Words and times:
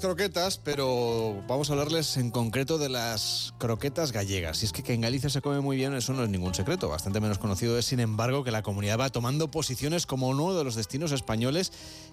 Croquetas, 0.00 0.58
pero 0.58 1.42
vamos 1.46 1.68
a 1.68 1.72
hablarles 1.72 2.16
en 2.16 2.30
concreto 2.30 2.78
de 2.78 2.88
las 2.88 3.54
croquetas 3.58 4.12
gallegas. 4.12 4.62
Y 4.62 4.66
es 4.66 4.72
que, 4.72 4.82
que 4.82 4.94
en 4.94 5.00
Galicia 5.00 5.30
se 5.30 5.40
come 5.40 5.60
muy 5.60 5.76
bien, 5.76 5.94
eso 5.94 6.12
no 6.12 6.24
es 6.24 6.28
ningún 6.28 6.54
secreto. 6.54 6.88
Bastante 6.88 7.20
menos 7.20 7.38
conocido 7.38 7.78
es, 7.78 7.86
sin 7.86 8.00
embargo, 8.00 8.44
que 8.44 8.50
la 8.50 8.62
comunidad 8.62 8.98
va 8.98 9.10
tomando 9.10 9.50
posiciones 9.50 10.06
como 10.06 10.28
uno 10.28 10.54
de 10.54 10.64
los 10.64 10.74
destinos 10.74 11.12
españoles 11.12 11.72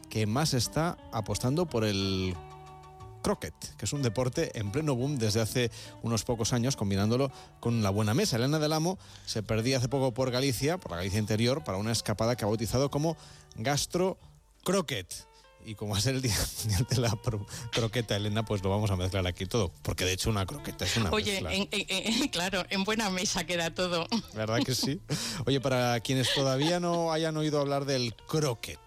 que 0.09 0.25
más 0.25 0.53
está 0.53 0.97
apostando 1.11 1.65
por 1.65 1.83
el 1.83 2.35
croquet, 3.23 3.55
que 3.77 3.85
es 3.85 3.93
un 3.93 4.03
deporte 4.03 4.57
en 4.59 4.71
pleno 4.71 4.95
boom 4.95 5.17
desde 5.17 5.41
hace 5.41 5.71
unos 6.03 6.23
pocos 6.23 6.53
años, 6.53 6.75
combinándolo 6.75 7.31
con 7.59 7.81
la 7.81 7.89
buena 7.89 8.13
mesa. 8.13 8.35
Elena 8.35 8.59
del 8.59 8.73
Amo 8.73 8.99
se 9.25 9.41
perdía 9.41 9.77
hace 9.77 9.89
poco 9.89 10.13
por 10.13 10.29
Galicia, 10.29 10.77
por 10.77 10.91
la 10.91 10.97
Galicia 10.97 11.19
interior, 11.19 11.63
para 11.63 11.77
una 11.77 11.91
escapada 11.91 12.35
que 12.35 12.45
ha 12.45 12.47
bautizado 12.47 12.91
como 12.91 13.17
Gastro 13.55 14.19
Croquet. 14.63 15.32
Y 15.65 15.75
como 15.75 15.93
va 15.93 15.97
a 15.97 16.01
ser 16.01 16.15
el 16.15 16.21
día 16.21 16.35
de 16.89 16.97
la 16.97 17.17
croqueta, 17.71 18.15
Elena, 18.15 18.43
pues 18.43 18.63
lo 18.63 18.69
vamos 18.69 18.91
a 18.91 18.95
mezclar 18.95 19.25
aquí 19.27 19.45
todo. 19.45 19.71
Porque 19.81 20.05
de 20.05 20.13
hecho 20.13 20.29
una 20.29 20.45
croqueta 20.45 20.85
es 20.85 20.97
una 20.97 21.09
Oye, 21.11 21.41
mezcla. 21.41 21.53
en- 21.53 21.67
en- 21.71 21.85
en- 22.23 22.27
claro, 22.29 22.65
en 22.69 22.83
buena 22.83 23.09
mesa 23.09 23.45
queda 23.45 23.73
todo. 23.73 24.07
¿Verdad 24.33 24.59
que 24.65 24.75
sí? 24.75 24.99
Oye, 25.45 25.61
para 25.61 25.99
quienes 26.01 26.33
todavía 26.33 26.79
no 26.79 27.11
hayan 27.11 27.37
oído 27.37 27.59
hablar 27.59 27.85
del 27.85 28.13
croquet, 28.27 28.79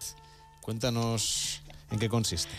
cuéntanos 0.61 1.61
en 1.91 1.99
qué 1.99 2.09
consiste. 2.09 2.51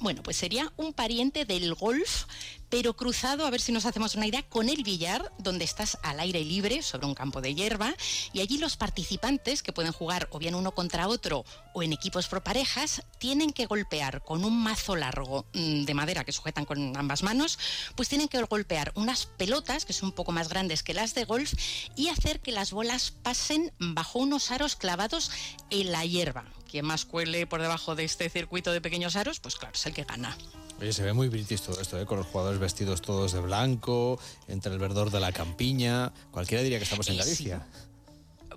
Bueno, 0.00 0.22
pues 0.22 0.36
sería 0.36 0.72
un 0.76 0.92
pariente 0.92 1.46
del 1.46 1.74
golf, 1.74 2.24
pero 2.68 2.94
cruzado, 2.94 3.46
a 3.46 3.50
ver 3.50 3.60
si 3.60 3.72
nos 3.72 3.86
hacemos 3.86 4.14
una 4.14 4.26
idea, 4.26 4.42
con 4.42 4.68
el 4.68 4.82
billar, 4.82 5.32
donde 5.38 5.64
estás 5.64 5.98
al 6.02 6.20
aire 6.20 6.44
libre 6.44 6.82
sobre 6.82 7.06
un 7.06 7.14
campo 7.14 7.40
de 7.40 7.54
hierba, 7.54 7.94
y 8.32 8.40
allí 8.40 8.58
los 8.58 8.76
participantes, 8.76 9.62
que 9.62 9.72
pueden 9.72 9.92
jugar 9.92 10.28
o 10.32 10.38
bien 10.38 10.54
uno 10.54 10.72
contra 10.72 11.08
otro 11.08 11.44
o 11.72 11.82
en 11.82 11.92
equipos 11.92 12.28
por 12.28 12.42
parejas, 12.42 13.02
tienen 13.18 13.52
que 13.52 13.66
golpear 13.66 14.22
con 14.22 14.44
un 14.44 14.62
mazo 14.62 14.96
largo 14.96 15.46
mm, 15.54 15.84
de 15.84 15.94
madera 15.94 16.24
que 16.24 16.32
sujetan 16.32 16.66
con 16.66 16.96
ambas 16.96 17.22
manos, 17.22 17.58
pues 17.94 18.08
tienen 18.08 18.28
que 18.28 18.42
golpear 18.42 18.92
unas 18.96 19.26
pelotas, 19.26 19.86
que 19.86 19.92
son 19.92 20.10
un 20.10 20.14
poco 20.14 20.32
más 20.32 20.48
grandes 20.48 20.82
que 20.82 20.94
las 20.94 21.14
de 21.14 21.24
golf, 21.24 21.54
y 21.94 22.08
hacer 22.08 22.40
que 22.40 22.52
las 22.52 22.72
bolas 22.72 23.12
pasen 23.22 23.72
bajo 23.78 24.18
unos 24.18 24.50
aros 24.50 24.76
clavados 24.76 25.30
en 25.70 25.90
la 25.92 26.04
hierba. 26.04 26.44
Quien 26.70 26.84
más 26.84 27.04
cuele 27.04 27.46
por 27.46 27.62
debajo 27.62 27.94
de 27.94 28.04
este 28.04 28.28
circuito 28.28 28.72
de 28.72 28.80
pequeños 28.80 29.16
aros, 29.16 29.40
pues 29.40 29.56
claro, 29.56 29.74
es 29.74 29.86
el 29.86 29.94
que 29.94 30.04
gana. 30.04 30.36
Oye, 30.80 30.92
se 30.92 31.02
ve 31.02 31.14
muy 31.14 31.28
british 31.28 31.62
todo 31.62 31.80
esto, 31.80 31.98
¿eh? 31.98 32.04
con 32.04 32.18
los 32.18 32.26
jugadores 32.26 32.60
vestidos 32.60 33.00
todos 33.00 33.32
de 33.32 33.40
blanco, 33.40 34.18
entre 34.46 34.72
el 34.72 34.78
verdor 34.78 35.10
de 35.10 35.20
la 35.20 35.32
campiña. 35.32 36.12
Cualquiera 36.30 36.62
diría 36.62 36.78
que 36.78 36.84
estamos 36.84 37.08
en 37.08 37.18
Eh, 37.18 37.22
sí. 37.22 37.50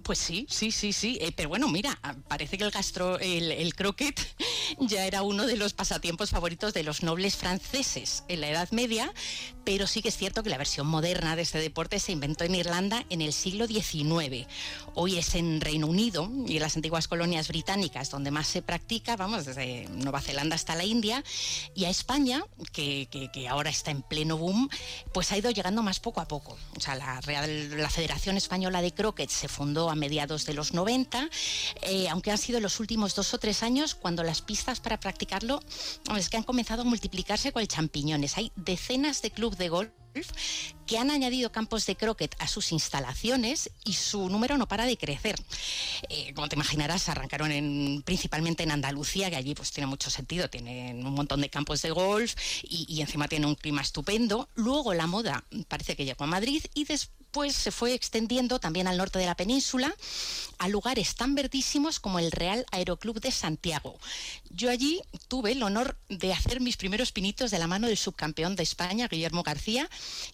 Pues 0.09 0.17
sí, 0.17 0.47
sí, 0.49 0.71
sí, 0.71 0.91
sí. 0.91 1.19
Eh, 1.21 1.31
pero 1.35 1.49
bueno, 1.49 1.67
mira, 1.67 1.99
ah, 2.02 2.15
parece 2.27 2.57
que 2.57 2.63
el 2.63 2.71
gastro, 2.71 3.19
el, 3.19 3.52
el 3.52 3.75
croquet 3.75 4.19
ya 4.79 5.05
era 5.05 5.21
uno 5.21 5.45
de 5.45 5.55
los 5.55 5.73
pasatiempos 5.73 6.31
favoritos 6.31 6.73
de 6.73 6.81
los 6.81 7.03
nobles 7.03 7.35
franceses 7.35 8.23
en 8.27 8.41
la 8.41 8.49
Edad 8.49 8.71
Media, 8.71 9.13
pero 9.65 9.85
sí 9.85 10.02
que 10.02 10.09
es 10.09 10.17
cierto 10.17 10.41
que 10.41 10.49
la 10.49 10.57
versión 10.57 10.87
moderna 10.87 11.35
de 11.35 11.43
este 11.43 11.59
deporte 11.59 11.99
se 11.99 12.11
inventó 12.11 12.43
en 12.43 12.55
Irlanda 12.55 13.05
en 13.11 13.21
el 13.21 13.33
siglo 13.33 13.67
XIX. 13.67 14.47
Hoy 14.95 15.19
es 15.19 15.35
en 15.35 15.61
Reino 15.61 15.85
Unido 15.85 16.27
y 16.47 16.55
en 16.55 16.63
las 16.63 16.75
antiguas 16.75 17.07
colonias 17.07 17.47
británicas 17.47 18.09
donde 18.09 18.31
más 18.31 18.47
se 18.47 18.63
practica, 18.63 19.15
vamos, 19.15 19.45
desde 19.45 19.87
Nueva 19.89 20.21
Zelanda 20.21 20.55
hasta 20.55 20.73
la 20.73 20.85
India, 20.85 21.23
y 21.75 21.85
a 21.85 21.91
España, 21.91 22.43
que, 22.73 23.07
que- 23.11 23.30
que 23.31 23.47
ahora 23.47 23.69
está 23.69 23.91
en 23.91 24.02
pleno 24.02 24.37
boom, 24.39 24.70
pues 25.14 25.31
ha 25.31 25.37
ido 25.37 25.52
llegando 25.52 25.83
más 25.83 25.99
poco 25.99 26.20
a 26.20 26.27
poco. 26.27 26.58
O 26.76 26.80
sea, 26.80 26.95
la, 26.95 27.21
Real- 27.21 27.77
la 27.77 27.91
Federación 27.91 28.37
Española 28.37 28.81
de 28.81 28.91
Croquet 28.91 29.30
se 29.30 29.47
fundó 29.47 29.91
a 29.91 29.98
mediados 29.99 30.45
de 30.45 30.54
los 30.54 30.73
90, 30.73 31.30
eh, 31.82 32.10
aunque 32.10 32.32
han 32.32 32.37
sido 32.37 32.60
los 32.60 32.80
últimos 32.80 33.15
dos 33.15 33.33
o 33.33 33.37
tres 33.37 33.64
años 33.64 33.95
cuando 33.95 34.23
las 34.23 34.42
pistas 34.42 34.80
para 34.80 34.99
practicarlo 34.99 35.60
es 36.17 36.30
que 36.30 36.37
han 36.37 36.43
comenzado 36.43 36.82
a 36.82 36.86
multiplicarse 36.86 37.52
con 37.52 37.65
champiñones. 37.67 38.38
Hay 38.38 38.52
decenas 38.55 39.21
de 39.21 39.32
clubes 39.32 39.59
de 39.59 39.70
golf 39.70 39.92
que 40.89 40.98
han 40.98 41.11
añadido 41.11 41.52
campos 41.52 41.86
de 41.86 41.95
croquet 41.95 42.36
a 42.39 42.48
sus 42.48 42.72
instalaciones 42.72 43.70
y 43.86 43.94
su 43.94 44.27
número 44.27 44.58
no 44.58 44.67
para 44.67 44.86
de 44.88 44.98
crecer. 44.98 45.36
Eh, 46.10 46.33
como 46.33 46.50
te 46.50 46.55
imaginarás, 46.55 47.08
arrancaron 47.10 47.52
en- 47.52 48.02
principalmente 48.04 48.64
en 48.64 48.72
Andalucía, 48.72 49.30
que 49.30 49.36
allí 49.36 49.54
pues 49.54 49.72
tiene 49.72 49.86
mucho 49.86 50.10
sentido, 50.10 50.50
tienen 50.50 51.05
un 51.05 51.14
montón 51.14 51.42
de 51.42 51.50
campos 51.52 51.83
de 51.83 51.92
golf 51.92 52.33
y, 52.64 52.88
y 52.89 53.02
encima 53.02 53.27
tiene 53.27 53.45
un 53.45 53.54
clima 53.54 53.83
estupendo. 53.83 54.50
Luego 54.55 54.95
la 54.95 55.05
moda 55.05 55.45
parece 55.67 55.95
que 55.95 56.05
llegó 56.05 56.23
a 56.23 56.27
Madrid 56.27 56.66
y 56.73 56.86
después 56.86 57.56
se 57.56 57.70
fue 57.70 57.94
extendiendo 57.94 58.60
también 58.60 58.88
al 58.88 58.98
norte 58.98 59.20
de 59.20 59.27
la 59.27 59.36
península 59.36 59.94
a 60.58 60.67
lugares 60.67 61.14
tan 61.14 61.36
verdísimos 61.36 62.00
como 62.00 62.17
el 62.17 62.32
Real 62.32 62.66
Aeroclub 62.71 63.21
de 63.21 63.32
Santiago. 63.32 64.00
Yo 64.50 64.71
allí 64.71 65.00
tuve 65.27 65.52
el 65.52 65.61
honor 65.61 65.95
de 66.10 66.33
hacer 66.33 66.60
mis 66.60 66.76
primeros 66.76 67.11
pinitos 67.11 67.52
de 67.52 67.60
la 67.60 67.67
mano 67.67 67.86
del 67.86 67.98
subcampeón 67.98 68.56
de 68.56 68.64
España, 68.64 69.08
Guillermo 69.08 69.44
García, 69.44 69.88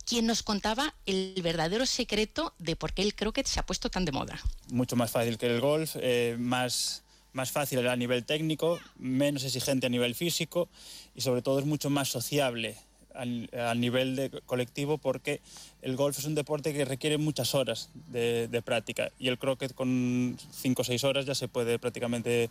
quien 0.06 0.26
nos 0.26 0.42
contaba 0.46 0.94
el 1.06 1.36
verdadero 1.44 1.86
secreto 1.86 2.54
de 2.58 2.78
por 2.78 2.94
qué 2.94 3.02
el 3.02 3.16
croquet 3.16 3.46
se 3.46 3.60
ha 3.60 3.66
puesto 3.66 3.90
tan 3.90 4.06
de 4.06 4.14
moda. 4.14 4.40
mucho 4.72 4.96
más 4.96 5.12
fácil 5.12 5.38
que 5.38 5.48
el 5.48 5.60
golf, 5.60 5.98
eh, 6.00 6.38
más, 6.40 7.04
más 7.34 7.52
fácil 7.52 7.86
a 7.86 7.96
nivel 7.98 8.24
técnico, 8.24 8.80
menos 8.98 9.44
exigente 9.44 9.88
a 9.88 9.90
nivel 9.90 10.16
físico 10.16 10.70
y 11.14 11.22
sobre 11.22 11.42
todo 11.42 11.60
es 11.60 11.66
mucho 11.66 11.90
más 11.90 12.08
sociable 12.08 12.78
al, 13.16 13.80
nivel 13.80 14.16
de 14.16 14.30
colectivo 14.46 14.98
porque 14.98 15.42
el 15.82 15.96
golf 15.96 16.20
es 16.20 16.26
un 16.26 16.36
deporte 16.36 16.74
que 16.74 16.86
requiere 16.86 17.18
muchas 17.18 17.56
horas 17.56 17.90
de, 18.08 18.48
de 18.48 18.62
práctica 18.62 19.12
y 19.18 19.30
el 19.30 19.38
croquet 19.38 19.74
con 19.74 20.38
5 20.52 20.82
o 20.82 20.86
6 20.86 21.04
horas 21.04 21.26
ya 21.26 21.36
se 21.36 21.48
puede 21.48 21.80
prácticamente 21.80 22.50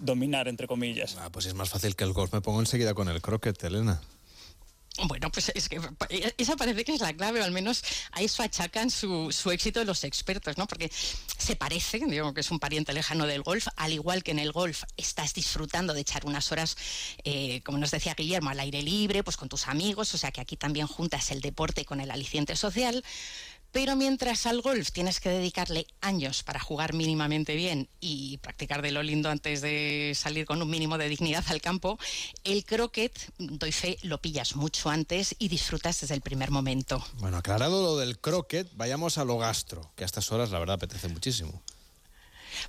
dominar, 0.00 0.48
entre 0.48 0.66
comillas. 0.66 1.16
Ah, 1.20 1.30
pues 1.30 1.46
es 1.46 1.54
más 1.54 1.68
fácil 1.68 1.94
que 1.94 2.04
el 2.04 2.12
golf. 2.12 2.32
Me 2.32 2.40
pongo 2.40 2.60
enseguida 2.60 2.94
con 2.94 3.08
el 3.08 3.20
croquet, 3.20 3.62
Elena. 3.64 4.00
Bueno, 5.04 5.30
pues 5.30 5.52
es 5.54 5.68
que 5.68 5.78
pa- 5.78 6.08
esa 6.38 6.56
parece 6.56 6.82
que 6.82 6.94
es 6.94 7.00
la 7.02 7.12
clave, 7.12 7.40
o 7.40 7.44
al 7.44 7.50
menos 7.52 7.82
a 8.12 8.22
eso 8.22 8.42
achacan 8.42 8.88
su, 8.90 9.30
su 9.30 9.50
éxito 9.50 9.84
los 9.84 10.04
expertos, 10.04 10.56
¿no? 10.56 10.66
Porque 10.66 10.90
se 11.36 11.54
parece, 11.54 11.98
digo 12.06 12.32
que 12.32 12.40
es 12.40 12.50
un 12.50 12.58
pariente 12.58 12.94
lejano 12.94 13.26
del 13.26 13.42
golf, 13.42 13.66
al 13.76 13.92
igual 13.92 14.22
que 14.22 14.30
en 14.30 14.38
el 14.38 14.52
golf 14.52 14.84
estás 14.96 15.34
disfrutando 15.34 15.92
de 15.92 16.00
echar 16.00 16.24
unas 16.24 16.50
horas, 16.50 16.78
eh, 17.24 17.60
como 17.62 17.76
nos 17.76 17.90
decía 17.90 18.14
Guillermo, 18.14 18.48
al 18.48 18.60
aire 18.60 18.82
libre, 18.82 19.22
pues 19.22 19.36
con 19.36 19.50
tus 19.50 19.68
amigos, 19.68 20.14
o 20.14 20.18
sea 20.18 20.30
que 20.32 20.40
aquí 20.40 20.56
también 20.56 20.86
juntas 20.86 21.30
el 21.30 21.42
deporte 21.42 21.84
con 21.84 22.00
el 22.00 22.10
aliciente 22.10 22.56
social. 22.56 23.04
Pero 23.76 23.94
mientras 23.94 24.46
al 24.46 24.62
golf 24.62 24.90
tienes 24.90 25.20
que 25.20 25.28
dedicarle 25.28 25.86
años 26.00 26.42
para 26.42 26.58
jugar 26.58 26.94
mínimamente 26.94 27.54
bien 27.54 27.90
y 28.00 28.38
practicar 28.38 28.80
de 28.80 28.90
lo 28.90 29.02
lindo 29.02 29.28
antes 29.28 29.60
de 29.60 30.12
salir 30.14 30.46
con 30.46 30.62
un 30.62 30.70
mínimo 30.70 30.96
de 30.96 31.10
dignidad 31.10 31.44
al 31.48 31.60
campo, 31.60 31.98
el 32.42 32.64
croquet, 32.64 33.12
doy 33.36 33.72
fe, 33.72 33.98
lo 34.00 34.16
pillas 34.16 34.56
mucho 34.56 34.88
antes 34.88 35.36
y 35.38 35.48
disfrutas 35.48 36.00
desde 36.00 36.14
el 36.14 36.22
primer 36.22 36.50
momento. 36.50 37.04
Bueno, 37.18 37.36
aclarado 37.36 37.82
lo 37.82 37.98
del 37.98 38.18
croquet, 38.18 38.66
vayamos 38.76 39.18
a 39.18 39.26
lo 39.26 39.36
gastro, 39.36 39.92
que 39.94 40.04
a 40.04 40.06
estas 40.06 40.32
horas 40.32 40.50
la 40.52 40.58
verdad 40.58 40.76
apetece 40.76 41.08
muchísimo. 41.08 41.60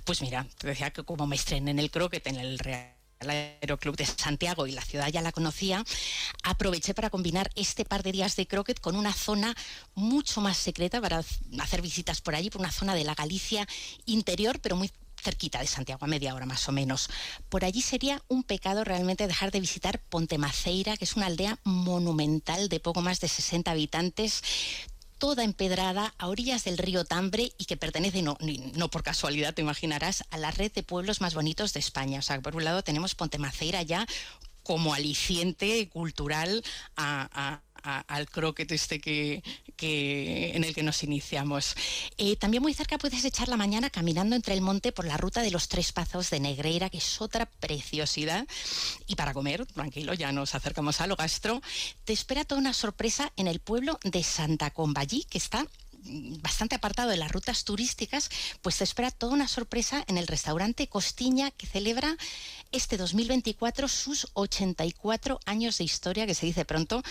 Pues 0.04 0.20
mira, 0.20 0.46
te 0.58 0.66
decía 0.66 0.90
que 0.90 1.04
como 1.04 1.26
me 1.26 1.36
estrené 1.36 1.70
en 1.70 1.78
el 1.78 1.90
croquet 1.90 2.26
en 2.26 2.36
el 2.36 2.58
Real 2.58 2.97
Aeroclub 3.20 3.96
de 3.96 4.06
Santiago 4.06 4.66
y 4.66 4.72
la 4.72 4.82
ciudad 4.82 5.08
ya 5.08 5.22
la 5.22 5.32
conocía, 5.32 5.84
aproveché 6.42 6.94
para 6.94 7.10
combinar 7.10 7.50
este 7.56 7.84
par 7.84 8.02
de 8.02 8.12
días 8.12 8.36
de 8.36 8.46
croquet 8.46 8.80
con 8.80 8.96
una 8.96 9.12
zona 9.12 9.54
mucho 9.94 10.40
más 10.40 10.56
secreta 10.56 11.00
para 11.00 11.22
hacer 11.60 11.82
visitas 11.82 12.20
por 12.20 12.34
allí, 12.34 12.50
por 12.50 12.60
una 12.60 12.72
zona 12.72 12.94
de 12.94 13.04
la 13.04 13.14
Galicia 13.14 13.66
interior, 14.06 14.60
pero 14.60 14.76
muy 14.76 14.90
cerquita 15.20 15.58
de 15.58 15.66
Santiago, 15.66 16.04
a 16.04 16.08
media 16.08 16.34
hora 16.34 16.46
más 16.46 16.68
o 16.68 16.72
menos. 16.72 17.10
Por 17.48 17.64
allí 17.64 17.82
sería 17.82 18.22
un 18.28 18.44
pecado 18.44 18.84
realmente 18.84 19.26
dejar 19.26 19.50
de 19.50 19.60
visitar 19.60 19.98
Pontemaceira, 19.98 20.96
que 20.96 21.04
es 21.04 21.16
una 21.16 21.26
aldea 21.26 21.58
monumental 21.64 22.68
de 22.68 22.78
poco 22.78 23.02
más 23.02 23.18
de 23.18 23.28
60 23.28 23.70
habitantes, 23.70 24.42
toda 25.18 25.44
empedrada 25.44 26.14
a 26.18 26.28
orillas 26.28 26.64
del 26.64 26.78
río 26.78 27.04
Tambre 27.04 27.52
y 27.58 27.64
que 27.64 27.76
pertenece, 27.76 28.22
no, 28.22 28.38
no 28.74 28.88
por 28.88 29.02
casualidad, 29.02 29.54
te 29.54 29.62
imaginarás, 29.62 30.24
a 30.30 30.38
la 30.38 30.50
red 30.50 30.72
de 30.72 30.82
pueblos 30.82 31.20
más 31.20 31.34
bonitos 31.34 31.72
de 31.72 31.80
España. 31.80 32.18
O 32.20 32.22
sea, 32.22 32.40
por 32.40 32.56
un 32.56 32.64
lado 32.64 32.82
tenemos 32.82 33.14
Pontemaceira 33.14 33.82
ya 33.82 34.06
como 34.62 34.94
aliciente 34.94 35.88
cultural 35.88 36.62
a- 36.96 37.60
al 37.82 38.28
croquet 38.28 38.70
este 38.72 39.00
que, 39.00 39.42
que- 39.76 40.52
en 40.54 40.64
el 40.64 40.74
que 40.74 40.82
nos 40.82 41.02
iniciamos. 41.02 41.74
Eh, 42.16 42.36
también 42.36 42.62
muy 42.62 42.74
cerca 42.74 42.98
puedes 42.98 43.24
echar 43.24 43.48
la 43.48 43.56
mañana 43.56 43.90
caminando 43.90 44.36
entre 44.36 44.54
el 44.54 44.60
monte 44.60 44.92
por 44.92 45.04
la 45.06 45.16
ruta 45.16 45.42
de 45.42 45.50
los 45.50 45.68
Tres 45.68 45.92
Pazos 45.92 46.30
de 46.30 46.40
Negreira, 46.40 46.90
que 46.90 46.98
es 46.98 47.20
otra 47.20 47.46
preciosidad. 47.46 48.46
Y 49.06 49.14
para 49.14 49.32
comer, 49.34 49.66
tranquilo, 49.66 50.14
ya 50.14 50.32
nos 50.32 50.54
acercamos 50.54 51.00
a 51.00 51.06
lo 51.06 51.16
gastro, 51.16 51.62
te 52.04 52.12
espera 52.12 52.44
toda 52.44 52.60
una 52.60 52.72
sorpresa 52.72 53.32
en 53.36 53.46
el 53.46 53.60
pueblo 53.60 53.98
de 54.04 54.22
Santa 54.22 54.70
Comballí, 54.70 55.24
que 55.24 55.38
está 55.38 55.66
bastante 56.42 56.76
apartado 56.76 57.10
de 57.10 57.16
las 57.16 57.30
rutas 57.30 57.64
turísticas, 57.64 58.30
pues 58.62 58.78
te 58.78 58.84
espera 58.84 59.10
toda 59.10 59.34
una 59.34 59.48
sorpresa 59.48 60.04
en 60.08 60.18
el 60.18 60.26
restaurante 60.26 60.88
Costiña 60.88 61.50
que 61.50 61.66
celebra 61.66 62.16
este 62.72 62.96
2024 62.96 63.88
sus 63.88 64.28
84 64.34 65.40
años 65.46 65.78
de 65.78 65.84
historia, 65.84 66.26
que 66.26 66.34
se 66.34 66.46
dice 66.46 66.64
pronto. 66.64 67.02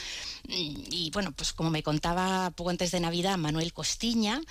Y 0.48 1.10
bueno, 1.14 1.32
pues 1.32 1.54
como 1.54 1.70
me 1.70 1.84
contaba 1.84 2.52
poco 2.52 2.70
antes 2.70 2.92
de 2.92 3.00
Navidad 3.00 3.38
Manuel 3.38 3.74
Costiña, 3.74 4.42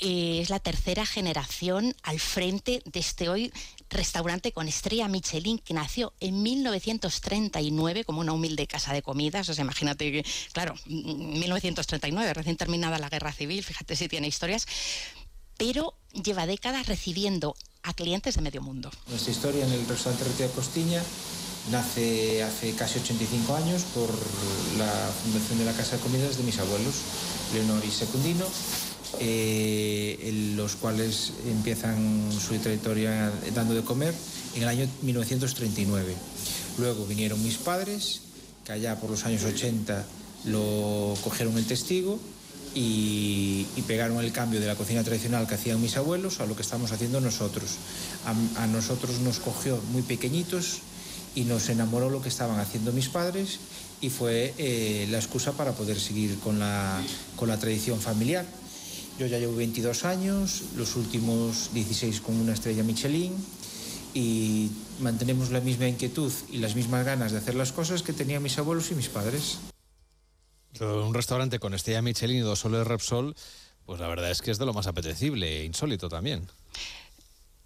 eh, 0.00 0.40
es 0.40 0.50
la 0.50 0.58
tercera 0.58 1.06
generación 1.06 1.94
al 2.02 2.20
frente 2.20 2.82
de 2.84 3.00
este 3.00 3.28
hoy 3.28 3.52
restaurante 3.90 4.52
con 4.52 4.68
estrella 4.68 5.06
Michelin 5.08 5.58
que 5.58 5.74
nació 5.74 6.14
en 6.20 6.42
1939 6.42 8.04
como 8.04 8.20
una 8.20 8.32
humilde 8.32 8.66
casa 8.66 8.92
de 8.92 9.02
comidas. 9.02 9.48
O 9.48 9.54
sea, 9.54 9.62
imagínate 9.64 10.10
que, 10.10 10.24
claro, 10.52 10.74
1939, 10.86 12.34
recién 12.34 12.56
terminada 12.56 12.98
la 12.98 13.08
guerra 13.08 13.32
civil, 13.32 13.62
fíjate 13.82 13.96
si 13.96 14.08
tiene 14.08 14.28
historias, 14.28 14.66
pero 15.58 15.94
lleva 16.12 16.46
décadas 16.46 16.86
recibiendo 16.86 17.56
a 17.82 17.94
clientes 17.94 18.36
de 18.36 18.42
medio 18.42 18.62
mundo. 18.62 18.90
Nuestra 19.08 19.32
historia 19.32 19.66
en 19.66 19.72
el 19.72 19.86
restaurante 19.88 20.24
Retiro 20.24 20.50
Costiña 20.50 21.02
nace 21.70 22.42
hace 22.42 22.74
casi 22.74 23.00
85 23.00 23.56
años 23.56 23.82
por 23.94 24.08
la 24.78 25.10
fundación 25.22 25.58
de 25.58 25.64
la 25.64 25.72
Casa 25.72 25.96
de 25.96 26.02
Comidas 26.02 26.36
de 26.36 26.44
mis 26.44 26.58
abuelos, 26.58 26.94
Leonor 27.54 27.84
y 27.84 27.90
Secundino, 27.90 28.46
eh, 29.18 30.52
los 30.54 30.76
cuales 30.76 31.32
empiezan 31.46 32.30
su 32.32 32.56
trayectoria 32.58 33.32
dando 33.52 33.74
de 33.74 33.82
comer 33.82 34.14
en 34.54 34.62
el 34.62 34.68
año 34.68 34.88
1939. 35.02 36.14
Luego 36.78 37.04
vinieron 37.06 37.42
mis 37.42 37.56
padres, 37.58 38.22
que 38.64 38.72
allá 38.72 38.98
por 38.98 39.10
los 39.10 39.24
años 39.26 39.42
80 39.42 40.06
lo 40.44 41.14
cogieron 41.22 41.58
el 41.58 41.66
testigo 41.66 42.18
y, 42.74 43.66
pegaron 43.86 44.18
el 44.24 44.32
cambio 44.32 44.60
de 44.60 44.66
la 44.66 44.76
cocina 44.76 45.04
tradicional 45.04 45.46
que 45.46 45.54
hacían 45.54 45.80
mis 45.80 45.96
abuelos 45.96 46.40
a 46.40 46.46
lo 46.46 46.56
que 46.56 46.62
estamos 46.62 46.92
haciendo 46.92 47.20
nosotros. 47.20 47.76
A, 48.56 48.66
nosotros 48.66 49.18
nos 49.20 49.38
cogió 49.40 49.78
muy 49.92 50.02
pequeñitos 50.02 50.78
y 51.34 51.44
nos 51.44 51.68
enamoró 51.68 52.10
lo 52.10 52.22
que 52.22 52.28
estaban 52.28 52.58
haciendo 52.58 52.92
mis 52.92 53.08
padres 53.08 53.58
y 54.00 54.10
fue 54.10 54.54
eh, 54.58 55.06
la 55.10 55.18
excusa 55.18 55.52
para 55.52 55.72
poder 55.72 55.98
seguir 55.98 56.38
con 56.38 56.58
la, 56.58 57.02
con 57.36 57.48
la 57.48 57.58
tradición 57.58 58.00
familiar. 58.00 58.46
Yo 59.18 59.26
ya 59.26 59.38
llevo 59.38 59.56
22 59.56 60.04
años, 60.04 60.62
los 60.76 60.96
últimos 60.96 61.70
16 61.74 62.20
con 62.20 62.36
una 62.36 62.54
estrella 62.54 62.82
Michelin 62.82 63.32
y 64.14 64.70
mantenemos 65.00 65.50
la 65.50 65.60
misma 65.60 65.88
inquietud 65.88 66.32
y 66.50 66.58
las 66.58 66.76
mismas 66.76 67.04
ganas 67.04 67.32
de 67.32 67.38
hacer 67.38 67.54
las 67.54 67.72
cosas 67.72 68.02
que 68.02 68.12
tenían 68.12 68.42
mis 68.42 68.58
abuelos 68.58 68.90
y 68.90 68.94
mis 68.94 69.08
padres. 69.08 69.58
Un 70.80 71.14
restaurante 71.14 71.58
con 71.58 71.74
estrella 71.74 72.02
Michelin 72.02 72.38
y 72.38 72.40
dos 72.40 72.60
soles 72.60 72.86
Repsol, 72.86 73.36
pues 73.84 74.00
la 74.00 74.08
verdad 74.08 74.30
es 74.30 74.40
que 74.40 74.50
es 74.50 74.58
de 74.58 74.66
lo 74.66 74.72
más 74.72 74.86
apetecible 74.86 75.60
e 75.60 75.64
insólito 75.64 76.08
también. 76.08 76.48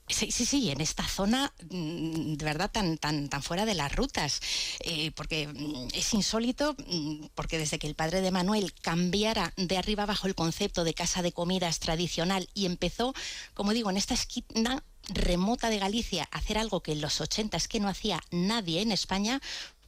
Sí, 0.08 0.31
sí, 0.31 0.47
sí, 0.47 0.70
en 0.70 0.81
esta 0.81 1.03
zona 1.03 1.53
mm, 1.69 2.35
de 2.35 2.44
verdad 2.44 2.70
tan, 2.70 2.97
tan, 2.97 3.29
tan 3.29 3.43
fuera 3.43 3.67
de 3.67 3.75
las 3.75 3.94
rutas, 3.94 4.41
eh, 4.81 5.11
porque 5.17 5.49
mm, 5.49 5.88
es 5.94 6.14
insólito, 6.14 6.76
mm, 6.87 7.26
porque 7.35 7.58
desde 7.58 7.81
que 7.81 7.88
el 7.88 7.97
padre 7.97 8.20
de 8.20 8.31
Manuel 8.31 8.73
cambiara 8.73 9.52
de 9.56 9.76
arriba 9.76 10.05
abajo 10.05 10.29
el 10.29 10.37
concepto 10.37 10.85
de 10.85 10.94
casa 10.94 11.23
de 11.23 11.32
comidas 11.32 11.81
tradicional 11.81 12.49
y 12.55 12.67
empezó, 12.67 13.14
como 13.52 13.73
digo, 13.73 13.91
en 13.91 13.97
esta 13.97 14.14
esquina 14.14 14.85
remota 15.09 15.70
de 15.70 15.79
Galicia 15.79 16.29
hacer 16.31 16.59
algo 16.59 16.82
que 16.82 16.93
en 16.93 17.00
los 17.00 17.20
80 17.20 17.56
es 17.56 17.67
que 17.67 17.81
no 17.81 17.88
hacía 17.88 18.23
nadie 18.31 18.82
en 18.82 18.93
España, 18.93 19.41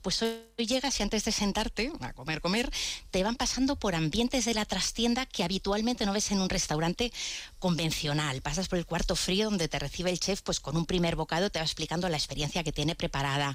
pues 0.03 0.23
hoy 0.23 0.67
llegas 0.67 0.99
y 1.01 1.03
antes 1.03 1.25
de 1.25 1.33
sentarte 1.33 1.93
a 2.01 2.13
comer, 2.13 2.41
comer, 2.41 2.71
te 3.11 3.23
van 3.23 3.37
pasando 3.37 3.77
por 3.77 3.95
ambientes 3.95 4.45
de 4.45 4.55
la 4.55 4.65
trastienda 4.65 5.27
que 5.27 5.45
habitualmente 5.45 6.07
no 6.07 6.13
ves 6.13 6.31
en 6.31 6.41
un 6.41 6.49
restaurante 6.49 7.13
convencional. 7.59 8.41
Pasas 8.43 8.69
por 8.69 8.79
el 8.79 8.87
cuarto 8.87 9.17
frío 9.17 9.47
donde 9.47 9.69
te 9.69 9.79
recibe 9.79 10.11
el 10.11 10.21
chef, 10.21 10.43
pues 10.43 10.61
con 10.61 10.77
un 10.77 10.87
primer 10.87 11.17
bocado 11.17 11.51
te 11.51 11.59
va 11.59 11.65
explicando 11.65 12.09
la 12.09 12.17
experiencia 12.17 12.63
que 12.63 12.73
tiene 12.73 12.95
preparada. 12.95 13.55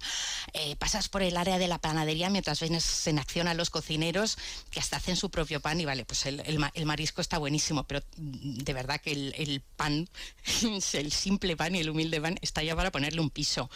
Eh, 0.53 0.75
pasas 0.75 1.09
por 1.09 1.23
el 1.23 1.37
área 1.37 1.57
de 1.57 1.67
la 1.67 1.79
panadería 1.79 2.29
mientras 2.29 2.59
ves 2.59 3.07
en 3.07 3.19
acción 3.19 3.47
a 3.47 3.53
los 3.53 3.69
cocineros 3.69 4.37
que 4.69 4.79
hasta 4.79 4.97
hacen 4.97 5.15
su 5.15 5.29
propio 5.29 5.61
pan 5.61 5.79
y 5.79 5.85
vale, 5.85 6.05
pues 6.05 6.25
el, 6.25 6.59
marisco 6.85 7.21
está 7.21 7.37
buenísimo, 7.37 7.85
pero 7.85 8.01
de 8.17 8.73
verdad 8.73 8.99
que 8.99 9.11
el, 9.11 9.33
el 9.37 9.61
pan, 9.61 10.09
el 10.93 11.11
simple 11.11 11.55
pan 11.55 11.75
y 11.75 11.79
el 11.79 11.89
humilde 11.89 12.19
pan 12.19 12.37
está 12.41 12.63
ya 12.63 12.75
para 12.75 12.91
ponerle 12.91 13.21
un 13.21 13.29
piso. 13.29 13.69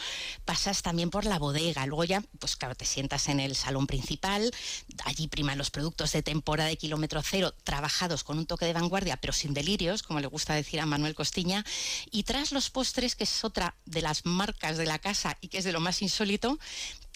Pasas 0.45 0.81
también 0.81 1.09
por 1.09 1.25
la 1.25 1.39
bodega, 1.39 1.85
luego 1.85 2.03
ya, 2.03 2.21
pues 2.39 2.56
claro, 2.57 2.75
te 2.75 2.85
sientas 2.85 3.29
en 3.29 3.39
el 3.39 3.55
salón 3.55 3.87
principal, 3.87 4.51
allí 5.05 5.27
priman 5.27 5.57
los 5.57 5.71
productos 5.71 6.11
de 6.11 6.23
temporada 6.23 6.69
de 6.69 6.77
kilómetro 6.77 7.21
cero, 7.23 7.53
trabajados 7.63 8.23
con 8.23 8.37
un 8.37 8.45
toque 8.45 8.65
de 8.65 8.73
vanguardia, 8.73 9.17
pero 9.17 9.33
sin 9.33 9.53
delirios, 9.53 10.03
como 10.03 10.19
le 10.19 10.27
gusta 10.27 10.53
decir 10.53 10.79
a 10.79 10.85
Manuel 10.85 11.15
Costiña, 11.15 11.65
y 12.11 12.23
tras 12.23 12.51
los 12.51 12.69
postres, 12.69 13.15
que 13.15 13.23
es 13.23 13.43
otra 13.43 13.75
de 13.85 14.01
las 14.01 14.25
marcas 14.25 14.77
de 14.77 14.85
la 14.85 14.99
casa 14.99 15.37
y 15.41 15.47
que 15.47 15.59
es 15.59 15.63
de 15.63 15.71
lo 15.71 15.79
más 15.79 16.01
insólito, 16.01 16.59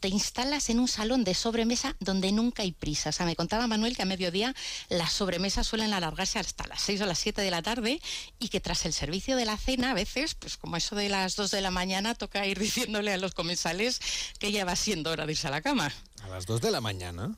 te 0.01 0.07
instalas 0.09 0.69
en 0.69 0.79
un 0.79 0.87
salón 0.87 1.23
de 1.23 1.35
sobremesa 1.35 1.95
donde 1.99 2.31
nunca 2.31 2.63
hay 2.63 2.71
prisa. 2.71 3.09
O 3.09 3.11
sea, 3.13 3.25
me 3.25 3.35
contaba 3.35 3.67
Manuel 3.67 3.95
que 3.95 4.01
a 4.01 4.05
mediodía 4.05 4.53
las 4.89 5.13
sobremesas 5.13 5.67
suelen 5.67 5.93
alargarse 5.93 6.39
hasta 6.39 6.67
las 6.67 6.81
6 6.81 7.01
o 7.01 7.05
las 7.05 7.19
7 7.19 7.39
de 7.41 7.51
la 7.51 7.61
tarde 7.61 8.01
y 8.39 8.49
que 8.49 8.59
tras 8.59 8.85
el 8.85 8.93
servicio 8.93 9.37
de 9.37 9.45
la 9.45 9.57
cena, 9.57 9.91
a 9.91 9.93
veces, 9.93 10.33
pues 10.33 10.57
como 10.57 10.75
eso 10.75 10.95
de 10.95 11.07
las 11.07 11.35
2 11.35 11.51
de 11.51 11.61
la 11.61 11.69
mañana, 11.71 12.15
toca 12.15 12.45
ir 12.47 12.59
diciéndole 12.59 13.13
a 13.13 13.17
los 13.17 13.35
comensales 13.35 14.01
que 14.39 14.51
ya 14.51 14.65
va 14.65 14.75
siendo 14.75 15.11
hora 15.11 15.27
de 15.27 15.33
irse 15.33 15.47
a 15.47 15.51
la 15.51 15.61
cama. 15.61 15.93
¿A 16.23 16.27
las 16.29 16.47
2 16.47 16.61
de 16.61 16.71
la 16.71 16.81
mañana? 16.81 17.37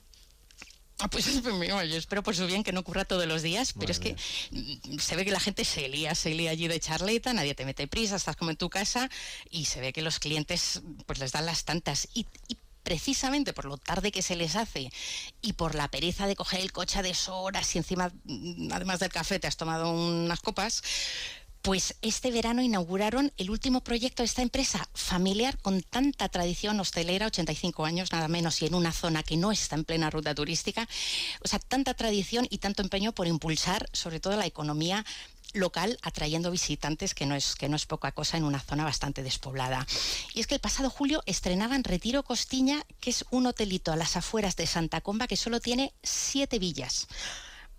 Ah, 1.04 1.08
pues 1.08 1.26
yo 1.26 1.98
espero 1.98 2.22
por 2.22 2.34
su 2.34 2.46
bien 2.46 2.64
que 2.64 2.72
no 2.72 2.80
ocurra 2.80 3.04
todos 3.04 3.26
los 3.26 3.42
días, 3.42 3.74
pero 3.78 3.92
es 3.92 4.00
que 4.00 4.16
se 4.98 5.16
ve 5.16 5.26
que 5.26 5.30
la 5.30 5.38
gente 5.38 5.66
se 5.66 5.86
lía, 5.86 6.14
se 6.14 6.30
lía 6.30 6.50
allí 6.50 6.66
de 6.66 6.80
charleta, 6.80 7.34
nadie 7.34 7.54
te 7.54 7.66
mete 7.66 7.86
prisa, 7.86 8.16
estás 8.16 8.36
como 8.36 8.52
en 8.52 8.56
tu 8.56 8.70
casa 8.70 9.10
y 9.50 9.66
se 9.66 9.82
ve 9.82 9.92
que 9.92 10.00
los 10.00 10.18
clientes 10.18 10.80
pues 11.04 11.18
les 11.18 11.32
dan 11.32 11.44
las 11.44 11.66
tantas. 11.66 12.08
Y, 12.14 12.26
precisamente 12.84 13.54
por 13.54 13.64
lo 13.64 13.78
tarde 13.78 14.12
que 14.12 14.20
se 14.20 14.36
les 14.36 14.56
hace 14.56 14.90
y 15.40 15.54
por 15.54 15.74
la 15.74 15.88
pereza 15.88 16.26
de 16.26 16.36
coger 16.36 16.60
el 16.60 16.70
coche 16.70 16.98
a 16.98 17.02
deshoras 17.02 17.74
y 17.74 17.78
encima, 17.78 18.12
mm, 18.24 18.72
además 18.72 19.00
del 19.00 19.10
café, 19.10 19.38
te 19.38 19.46
has 19.46 19.56
tomado 19.56 19.90
unas 19.90 20.40
copas, 20.40 20.82
pues 21.64 21.96
este 22.02 22.30
verano 22.30 22.60
inauguraron 22.60 23.32
el 23.38 23.50
último 23.50 23.82
proyecto 23.82 24.22
de 24.22 24.26
esta 24.26 24.42
empresa 24.42 24.86
familiar 24.92 25.56
con 25.62 25.80
tanta 25.80 26.28
tradición 26.28 26.78
hostelera, 26.78 27.24
85 27.28 27.86
años 27.86 28.12
nada 28.12 28.28
menos, 28.28 28.60
y 28.60 28.66
en 28.66 28.74
una 28.74 28.92
zona 28.92 29.22
que 29.22 29.38
no 29.38 29.50
está 29.50 29.74
en 29.74 29.84
plena 29.84 30.10
ruta 30.10 30.34
turística. 30.34 30.86
O 31.42 31.48
sea, 31.48 31.58
tanta 31.58 31.94
tradición 31.94 32.46
y 32.50 32.58
tanto 32.58 32.82
empeño 32.82 33.12
por 33.12 33.26
impulsar 33.26 33.88
sobre 33.94 34.20
todo 34.20 34.36
la 34.36 34.44
economía 34.44 35.06
local 35.54 35.98
atrayendo 36.02 36.50
visitantes 36.50 37.14
que 37.14 37.24
no 37.24 37.34
es 37.34 37.54
que 37.54 37.70
no 37.70 37.76
es 37.76 37.86
poca 37.86 38.12
cosa 38.12 38.36
en 38.36 38.44
una 38.44 38.60
zona 38.60 38.84
bastante 38.84 39.22
despoblada. 39.22 39.86
Y 40.34 40.40
es 40.40 40.46
que 40.46 40.56
el 40.56 40.60
pasado 40.60 40.90
julio 40.90 41.22
estrenaban 41.24 41.82
Retiro 41.82 42.24
Costiña, 42.24 42.84
que 43.00 43.08
es 43.08 43.24
un 43.30 43.46
hotelito 43.46 43.90
a 43.90 43.96
las 43.96 44.18
afueras 44.18 44.56
de 44.56 44.66
Santa 44.66 45.00
Comba 45.00 45.26
que 45.26 45.38
solo 45.38 45.60
tiene 45.60 45.94
siete 46.02 46.58
villas 46.58 47.08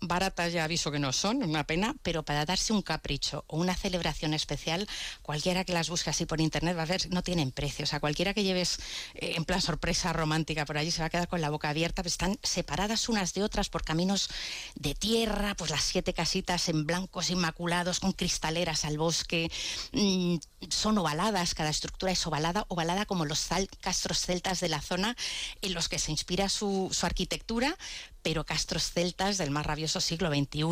baratas 0.01 0.53
ya 0.53 0.63
aviso 0.63 0.91
que 0.91 0.99
no 0.99 1.13
son, 1.13 1.43
una 1.43 1.65
pena, 1.65 1.95
pero 2.03 2.23
para 2.23 2.45
darse 2.45 2.73
un 2.73 2.81
capricho 2.81 3.43
o 3.47 3.57
una 3.57 3.75
celebración 3.75 4.33
especial, 4.33 4.87
cualquiera 5.21 5.63
que 5.63 5.73
las 5.73 5.89
busque 5.89 6.09
así 6.09 6.25
por 6.25 6.41
internet 6.41 6.77
va 6.77 6.83
a 6.83 6.85
ver, 6.85 7.09
no 7.11 7.23
tienen 7.23 7.51
precio. 7.51 7.83
O 7.83 7.87
sea, 7.87 7.99
cualquiera 7.99 8.33
que 8.33 8.43
lleves 8.43 8.79
eh, 9.15 9.33
en 9.35 9.45
plan 9.45 9.61
sorpresa 9.61 10.13
romántica 10.13 10.65
por 10.65 10.77
allí 10.77 10.91
se 10.91 11.01
va 11.01 11.07
a 11.07 11.09
quedar 11.09 11.27
con 11.27 11.41
la 11.41 11.49
boca 11.49 11.69
abierta, 11.69 12.03
pues 12.03 12.13
están 12.13 12.37
separadas 12.43 13.09
unas 13.09 13.33
de 13.33 13.43
otras 13.43 13.69
por 13.69 13.83
caminos 13.83 14.29
de 14.75 14.95
tierra, 14.95 15.55
pues 15.55 15.71
las 15.71 15.83
siete 15.83 16.13
casitas 16.13 16.69
en 16.69 16.85
blancos 16.85 17.29
inmaculados, 17.29 17.99
con 17.99 18.13
cristaleras 18.13 18.85
al 18.85 18.97
bosque, 18.97 19.51
mm, 19.91 20.37
son 20.69 20.97
ovaladas, 20.97 21.55
cada 21.55 21.69
estructura 21.69 22.11
es 22.11 22.25
ovalada, 22.27 22.65
ovalada 22.69 23.05
como 23.05 23.25
los 23.25 23.47
castros 23.81 24.19
celtas 24.19 24.59
de 24.59 24.69
la 24.69 24.81
zona 24.81 25.15
en 25.61 25.73
los 25.73 25.89
que 25.89 25.99
se 25.99 26.11
inspira 26.11 26.49
su, 26.49 26.89
su 26.91 27.05
arquitectura, 27.05 27.77
pero 28.25 28.43
castros 28.43 28.89
celtas 28.91 29.37
del 29.37 29.51
más 29.51 29.67
rabioso 29.67 30.01
siglo 30.01 30.29
XXI. 30.29 30.63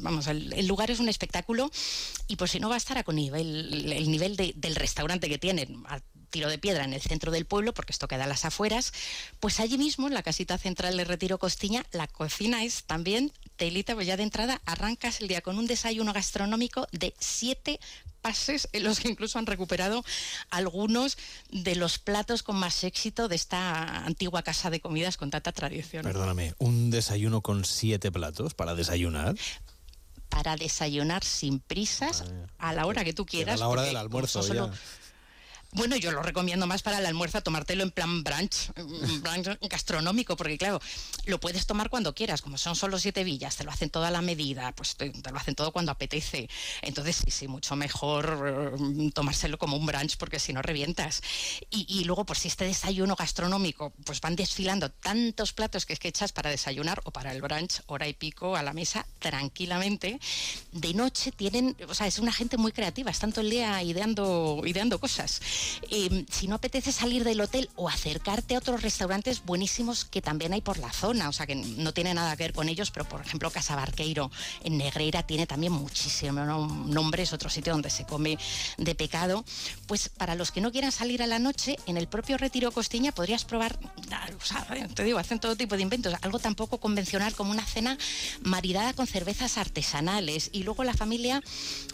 vamos, 0.00 0.26
el, 0.26 0.66
lugar 0.66 0.90
es 0.90 0.98
un 0.98 1.08
espectáculo 1.08 1.70
y 2.26 2.34
por 2.34 2.48
si 2.48 2.58
no 2.58 2.68
bastara 2.68 3.04
con 3.04 3.14
nivel, 3.14 3.92
el 3.92 4.10
nivel 4.10 4.34
del 4.34 4.74
restaurante 4.74 5.28
que 5.28 5.38
tienen, 5.38 5.84
a 5.86 6.00
tiro 6.30 6.48
de 6.48 6.58
piedra 6.58 6.82
en 6.82 6.92
el 6.92 7.00
centro 7.00 7.30
del 7.30 7.44
pueblo, 7.46 7.74
porque 7.74 7.92
esto 7.92 8.08
queda 8.08 8.24
a 8.24 8.26
las 8.26 8.44
afueras, 8.44 8.92
pues 9.38 9.60
allí 9.60 9.78
mismo, 9.78 10.08
en 10.08 10.14
la 10.14 10.24
casita 10.24 10.58
central 10.58 10.96
de 10.96 11.04
Retiro 11.04 11.38
Costiña, 11.38 11.86
la 11.92 12.08
cocina 12.08 12.64
es 12.64 12.82
también 12.82 13.30
telita, 13.60 13.94
pues 13.94 14.06
ya 14.06 14.16
de 14.16 14.22
entrada 14.22 14.58
arrancas 14.64 15.20
el 15.20 15.28
día 15.28 15.42
con 15.42 15.58
un 15.58 15.66
desayuno 15.66 16.14
gastronómico 16.14 16.86
de 16.92 17.12
siete 17.18 17.78
pases 18.22 18.70
en 18.72 18.84
los 18.84 19.00
que 19.00 19.08
incluso 19.08 19.38
han 19.38 19.44
recuperado 19.44 20.02
algunos 20.48 21.18
de 21.50 21.76
los 21.76 21.98
platos 21.98 22.42
con 22.42 22.56
más 22.56 22.84
éxito 22.84 23.28
de 23.28 23.36
esta 23.36 24.06
antigua 24.06 24.42
casa 24.42 24.70
de 24.70 24.80
comidas 24.80 25.18
con 25.18 25.28
tanta 25.28 25.52
tradición. 25.52 26.04
Perdóname, 26.04 26.54
¿un 26.56 26.90
desayuno 26.90 27.42
con 27.42 27.66
siete 27.66 28.10
platos 28.10 28.54
para 28.54 28.74
desayunar? 28.74 29.34
Para 30.30 30.56
desayunar 30.56 31.22
sin 31.22 31.60
prisas, 31.60 32.24
a 32.56 32.72
la 32.72 32.86
hora 32.86 33.04
que 33.04 33.12
tú 33.12 33.26
quieras. 33.26 33.56
A 33.56 33.58
la 33.58 33.68
hora 33.68 33.82
del 33.82 33.96
almuerzo, 33.96 34.40
ya 34.54 34.70
Bueno, 35.72 35.94
yo 35.96 36.10
lo 36.10 36.20
recomiendo 36.20 36.66
más 36.66 36.82
para 36.82 36.98
el 36.98 37.06
almuerzo, 37.06 37.40
tomártelo 37.42 37.84
en 37.84 37.92
plan 37.92 38.24
brunch, 38.24 38.72
brunch 39.22 39.56
gastronómico, 39.68 40.36
porque 40.36 40.58
claro, 40.58 40.80
lo 41.26 41.38
puedes 41.38 41.64
tomar 41.64 41.90
cuando 41.90 42.12
quieras, 42.12 42.42
como 42.42 42.58
son 42.58 42.74
solo 42.74 42.98
siete 42.98 43.22
villas, 43.22 43.54
te 43.54 43.62
lo 43.62 43.70
hacen 43.70 43.88
toda 43.88 44.10
la 44.10 44.20
medida, 44.20 44.72
pues 44.72 44.96
te, 44.96 45.12
lo 45.12 45.38
hacen 45.38 45.54
todo 45.54 45.70
cuando 45.70 45.92
apetece. 45.92 46.48
Entonces 46.82 47.22
sí, 47.24 47.30
sí, 47.30 47.46
mucho 47.46 47.76
mejor 47.76 48.76
eh, 48.76 49.10
tomárselo 49.14 49.58
como 49.58 49.76
un 49.76 49.86
brunch, 49.86 50.16
porque 50.16 50.40
si 50.40 50.52
no 50.52 50.60
revientas. 50.60 51.22
Y, 51.70 52.02
luego, 52.04 52.24
por 52.26 52.36
si 52.36 52.48
este 52.48 52.64
desayuno 52.64 53.14
gastronómico, 53.14 53.92
pues 54.04 54.20
van 54.20 54.34
desfilando 54.34 54.90
tantos 54.90 55.52
platos 55.52 55.86
que 55.86 55.92
es 55.92 56.00
que 56.00 56.08
echas 56.08 56.32
para 56.32 56.50
desayunar 56.50 57.00
o 57.04 57.12
para 57.12 57.32
el 57.32 57.42
brunch, 57.42 57.82
hora 57.86 58.08
y 58.08 58.12
pico 58.12 58.56
a 58.56 58.62
la 58.64 58.72
mesa, 58.72 59.06
tranquilamente. 59.20 60.18
De 60.72 60.94
noche 60.94 61.30
tienen, 61.30 61.76
o 61.88 61.94
sea, 61.94 62.08
es 62.08 62.18
una 62.18 62.32
gente 62.32 62.56
muy 62.56 62.72
creativa, 62.72 63.10
están 63.10 63.32
todo 63.32 63.42
el 63.42 63.50
día 63.50 63.80
ideando, 63.84 64.62
ideando 64.64 64.98
cosas. 64.98 65.40
Em, 65.90 66.26
si 66.30 66.46
no 66.46 66.56
apetece 66.56 66.92
salir 66.92 67.24
del 67.24 67.40
hotel 67.40 67.68
o 67.76 67.88
acercarte 67.88 68.54
a 68.54 68.58
otros 68.58 68.82
restaurantes 68.82 69.44
buenísimos 69.44 70.04
que 70.04 70.22
también 70.22 70.52
hay 70.52 70.60
por 70.60 70.78
la 70.78 70.92
zona, 70.92 71.28
o 71.28 71.32
sea 71.32 71.46
que 71.46 71.54
no 71.54 71.92
tiene 71.92 72.14
nada 72.14 72.36
que 72.36 72.44
ver 72.44 72.52
con 72.52 72.68
ellos, 72.68 72.90
pero 72.90 73.08
por 73.08 73.20
ejemplo 73.20 73.50
Casa 73.50 73.76
Barqueiro 73.76 74.30
en 74.62 74.78
Negreira 74.78 75.22
tiene 75.22 75.46
también 75.46 75.72
muchísimos 75.72 76.46
nombres, 76.86 77.32
otro 77.32 77.50
sitio 77.50 77.72
donde 77.72 77.90
se 77.90 78.04
come 78.04 78.38
de 78.78 78.94
pecado. 78.94 79.44
Pues 79.86 80.08
para 80.08 80.34
los 80.34 80.50
que 80.52 80.60
no 80.60 80.70
quieran 80.70 80.92
salir 80.92 81.22
a 81.22 81.26
la 81.26 81.38
noche, 81.38 81.76
en 81.86 81.96
el 81.96 82.08
propio 82.08 82.38
Retiro 82.38 82.72
Costiña 82.72 83.12
podrías 83.12 83.44
probar, 83.44 83.78
o 84.40 84.44
sea, 84.44 84.66
te 84.94 85.04
digo, 85.04 85.18
hacen 85.18 85.40
todo 85.40 85.56
tipo 85.56 85.76
de 85.76 85.82
inventos, 85.82 86.14
algo 86.22 86.38
tan 86.38 86.54
poco 86.54 86.78
convencional 86.78 87.34
como 87.34 87.50
una 87.50 87.64
cena 87.64 87.98
maridada 88.42 88.92
con 88.92 89.06
cervezas 89.06 89.58
artesanales 89.58 90.50
y 90.52 90.62
luego 90.62 90.84
la 90.84 90.94
familia 90.94 91.42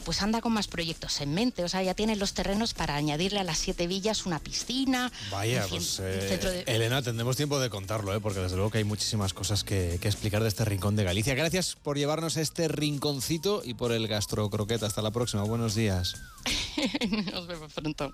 pues 0.04 0.22
anda 0.22 0.40
con 0.40 0.52
más 0.52 0.68
proyectos 0.68 1.20
en 1.20 1.34
mente, 1.34 1.64
o 1.64 1.68
sea, 1.68 1.82
ya 1.82 1.94
tienen 1.94 2.18
los 2.18 2.34
terrenos 2.34 2.74
para 2.74 2.96
añadirle 2.96 3.40
a 3.40 3.44
las 3.56 3.62
siete 3.62 3.86
villas 3.86 4.26
una 4.26 4.38
piscina. 4.38 5.10
Vaya, 5.30 5.64
pues 5.66 5.98
eh, 6.02 6.64
Elena, 6.66 7.00
tendremos 7.00 7.36
tiempo 7.36 7.58
de 7.58 7.70
contarlo, 7.70 8.14
¿eh? 8.14 8.20
porque 8.20 8.40
desde 8.40 8.56
luego 8.56 8.70
que 8.70 8.78
hay 8.78 8.84
muchísimas 8.84 9.32
cosas 9.32 9.64
que, 9.64 9.94
explicar 9.94 10.42
de 10.42 10.48
este 10.48 10.66
rincón 10.66 10.94
de 10.94 11.04
Galicia. 11.04 11.34
Gracias 11.34 11.74
por 11.74 11.96
llevarnos 11.96 12.36
a 12.36 12.42
este 12.42 12.68
rinconcito 12.68 13.62
y 13.64 13.72
por 13.72 13.92
el 13.92 14.08
gastrocroqueta. 14.08 14.84
Hasta 14.84 15.00
la 15.00 15.10
próxima, 15.10 15.42
buenos 15.44 15.74
días. 15.74 16.16
Nos 17.32 17.46
vemos 17.46 17.72
pronto. 17.72 18.12